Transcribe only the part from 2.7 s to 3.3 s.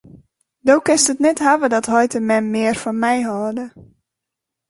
fan my